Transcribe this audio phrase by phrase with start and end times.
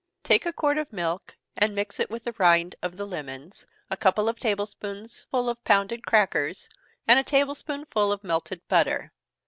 [0.23, 3.95] Take a quart of milk, and mix it with the rind of the lemons, a
[3.95, 6.67] couple of table spoonsful of pounded crackers,
[7.07, 9.11] and a table spoonful of melted butter.